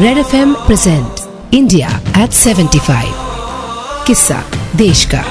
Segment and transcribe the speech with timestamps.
[0.00, 3.08] Red F M present India at 75
[4.06, 4.42] किस्सा
[4.76, 5.22] देश का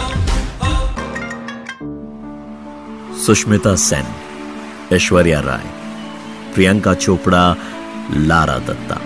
[3.25, 4.05] सुष्मिता सेन
[4.95, 5.65] ऐश्वर्या राय
[6.53, 7.55] प्रियंका चोपड़ा
[8.11, 8.99] लारा दत्ता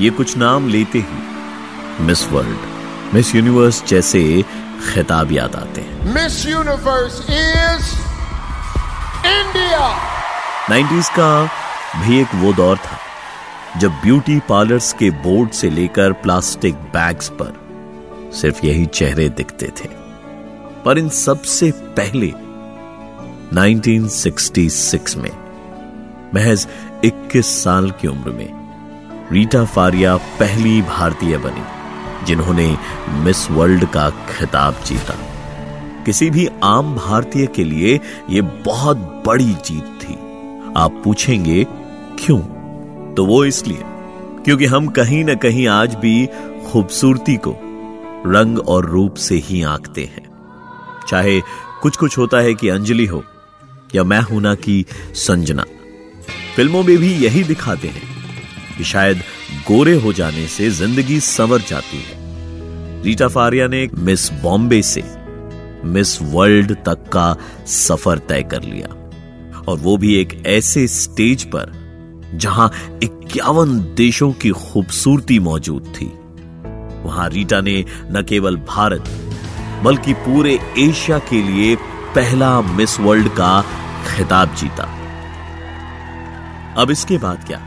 [0.00, 4.42] ये कुछ नाम लेते ही। मिस वर्ल्ड मिस यूनिवर्स जैसे
[4.94, 7.94] खिताब याद आते हैं। Miss universe is
[9.28, 9.88] India
[10.70, 11.44] 90s का
[11.96, 12.98] भी एक वो दौर था।
[13.80, 17.60] जब ब्यूटी पार्लर्स के बोर्ड से लेकर प्लास्टिक बैग्स पर
[18.32, 19.88] सिर्फ़ यही चेहरे दिखते थे।
[20.84, 22.26] पर इन सबसे पहले
[23.52, 25.30] 1966 में,
[26.34, 26.68] महज
[27.04, 28.52] 21 साल की उम्र में,
[29.32, 31.62] रीटा फारिया पहली भारतीय बनी,
[32.26, 32.78] जिन्होंने
[33.08, 35.14] मिस वर्ल्ड का खिताब जीता।
[36.06, 38.00] किसी भी आम भारतीय के लिए
[38.30, 40.14] यह बहुत बड़ी जीत थी।
[40.76, 41.64] आप पूछेंगे,
[42.18, 42.53] क्यों?
[43.16, 43.82] तो वो इसलिए,
[44.44, 46.26] क्योंकि हम कहीं ना कहीं आज भी
[46.66, 47.54] खूबसूरती को
[48.26, 50.26] रंग और रूप से ही आंकते हैं।
[51.08, 51.40] चाहे
[51.82, 53.22] कुछ कुछ होता है कि अंजलि हो,
[53.94, 54.84] या मैं हूँ ना कि
[55.16, 55.64] संजना।
[56.56, 58.02] फ़िल्मों में भी यही दिखाते हैं
[58.78, 59.22] कि शायद
[59.68, 65.02] गोरे हो जाने से ज़िंदगी संवर जाती है। रीटा फारिया ने मिस बॉम्बे से
[65.86, 67.36] मिस वर्ल्ड तक का
[67.68, 68.88] सफ़र तय कर लिया,
[69.62, 71.72] और वो भी एक ऐसे स्टेज पर
[72.38, 72.72] जहाँ
[73.02, 76.06] इक्यावन देशों की खूबसूरती मौजूद थी।
[77.04, 79.04] वहाँ रीटा ने न केवल भारत,
[79.84, 81.76] बल्कि पूरे एशिया के लिए
[82.14, 83.64] पहला मिस वर्ल्ड का
[84.16, 84.98] खिताब जीता।
[86.78, 87.60] अब इसके बाद क्या?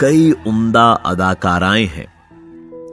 [0.00, 2.12] कई उम्दा अदाकाराएँ हैं,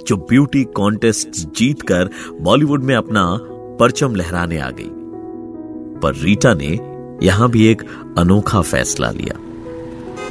[0.08, 2.10] जो ब्यूटी कॉन्टेस्ट जीतकर
[2.42, 3.38] बॉलीवुड में अपना
[3.80, 4.90] परचम लहराने आ गई।
[6.00, 6.80] पर रीटा ने
[7.26, 7.84] यहाँ भी एक
[8.18, 9.49] अनोखा फैसला लिया।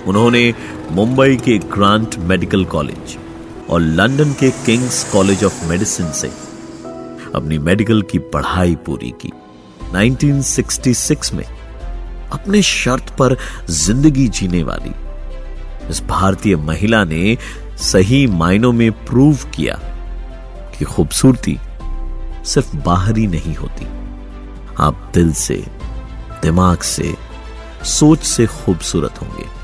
[0.09, 0.55] उन्होंने
[0.91, 3.17] मुंबई के ग्रांट मेडिकल कॉलेज
[3.71, 6.29] और लंदन के किंग्स कॉलेज ऑफ़ मेडिसिन से
[7.35, 9.33] अपनी मेडिकल की पढ़ाई पूरी की।
[9.95, 13.37] 1966 में अपने शर्त पर
[13.71, 14.95] ज़िंदगी जीने वाली
[15.91, 17.37] इस भारतीय महिला ने
[17.83, 19.79] सही मायनों में प्रूव किया
[20.79, 21.59] कि खूबसूरती
[22.45, 23.87] सिर्फ़ बाहरी नहीं होती।
[24.79, 25.63] आप दिल से,
[26.43, 27.15] दिमाग से,
[27.85, 29.58] सोच से खूबसूरत होंगे।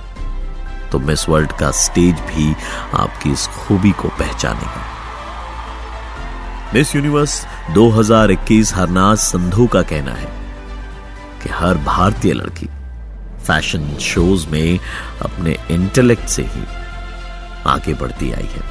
[0.94, 2.55] तो मिस वर्ल्ड का स्टेज भी
[2.94, 4.84] आपकी इस खूबी को पहचानेगा।
[6.75, 10.28] मिस यूनिवर्स 2021 हरनाज संधू का कहना है
[11.43, 12.66] कि हर भारतीय लड़की
[13.47, 14.78] फ़ैशन शोज़ में
[15.22, 16.65] अपने इंटेलेक्ट से ही
[17.66, 18.62] आगे बढ़ती आई है।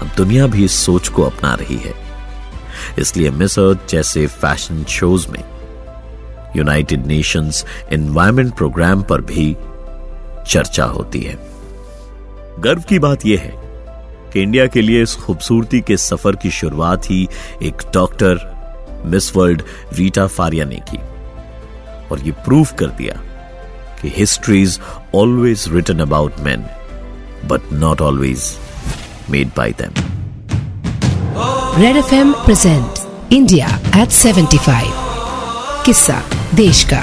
[0.00, 1.94] अब दुनिया भी इस सोच को अपना रही है।
[2.98, 5.44] इसलिए मिस अर्थ जैसे फ़ैशन शोज़ में
[6.56, 9.56] यूनाइटेड नेशंस एनवायरमेंट प्रोग्राम पर भी
[10.50, 11.38] चर्चा होती है।
[12.60, 13.52] गर्व की बात यह है
[14.32, 17.28] कि इंडिया के लिए इस खूबसूरती के सफ़र की शुरुआत ही
[17.62, 18.38] एक doctor,
[19.06, 19.62] miss world
[19.92, 20.98] Reita Faria ने की।
[22.12, 23.14] और ये प्रूव कर दिया
[24.02, 24.78] कि history is
[25.14, 26.66] always written about man
[27.44, 28.52] but not always
[29.30, 29.92] made by them
[31.82, 34.92] red F M present India at 75
[35.86, 36.22] किस्सा
[36.54, 37.02] देश का।